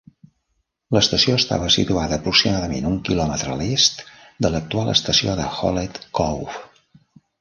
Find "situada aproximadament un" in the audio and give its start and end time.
1.75-2.97